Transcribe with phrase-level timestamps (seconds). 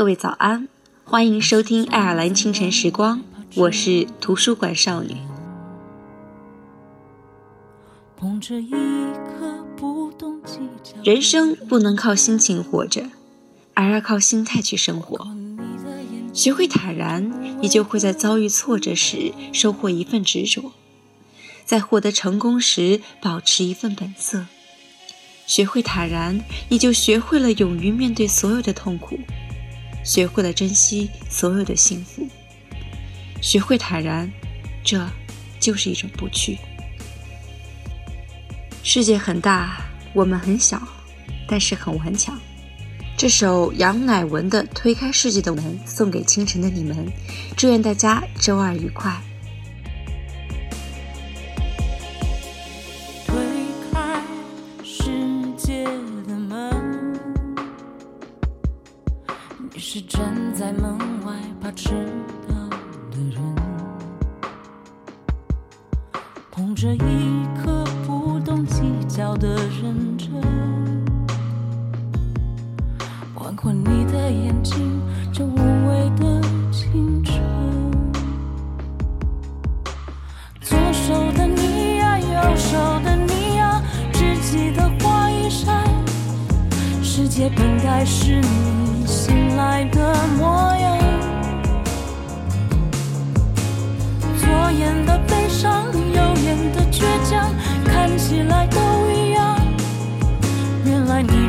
[0.00, 0.66] 各位早安，
[1.04, 3.20] 欢迎收听爱尔兰清晨时光，
[3.54, 5.14] 我是图书馆少女。
[8.16, 13.10] 捧着一颗不懂计较人生不能靠心情活着，
[13.74, 15.28] 而要靠心态去生活。
[16.32, 20.72] 学会坦然，你就会在遭遇挫折时收获一份执着，
[21.66, 24.46] 在获得成功时保持一份本色。
[25.46, 26.40] 学会坦然，
[26.70, 29.18] 你就学会了勇于面对所有的痛苦，
[30.04, 32.28] 学会了珍惜所有的幸福。
[33.40, 34.30] 学会坦然，
[34.84, 35.08] 这
[35.58, 36.58] 就是一种不屈。
[38.82, 40.80] 世界很大，我们很小，
[41.46, 42.38] 但是很顽强。
[43.16, 47.06] 这首杨乃文的《推开世界的门》送给清晨的你们，
[47.56, 49.20] 祝愿大家周二愉快。
[63.28, 63.40] 人，
[66.50, 69.48] 捧着一颗不懂计较的
[69.82, 70.30] 认真，
[73.34, 75.00] 宽宽你的眼睛，
[75.32, 76.40] 这无畏的
[76.72, 77.38] 青春。
[80.60, 83.82] 左手的你呀，右手的你呀，
[84.12, 85.84] 只记得花一扇。
[87.02, 90.49] 世界本该是你醒来的模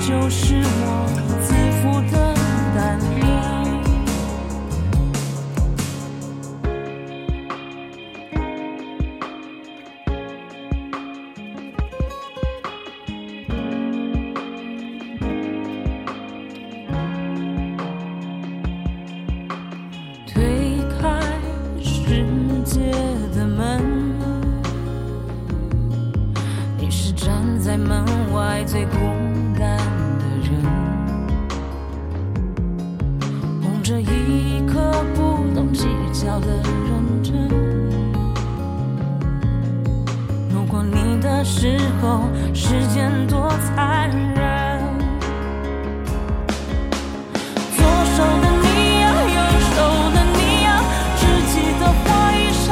[0.00, 1.06] 就是我
[1.42, 2.34] 自负的
[2.74, 3.20] 胆量。
[20.26, 21.00] 推开
[21.82, 22.24] 世
[22.64, 22.90] 界
[23.34, 23.82] 的门，
[26.78, 28.02] 你是站在门
[28.32, 28.96] 外最孤
[29.58, 29.79] 单
[42.00, 42.22] 时候，
[42.54, 44.80] 时间多残忍。
[47.76, 47.84] 左
[48.16, 49.38] 手的你呀，右
[49.74, 49.76] 手
[50.14, 50.68] 的你呀，
[51.18, 51.22] 只
[51.52, 52.68] 记得花一扇。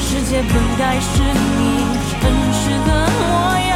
[0.00, 1.62] 世界本该是你
[2.20, 3.75] 真实的模样。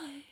[0.00, 0.29] Bye.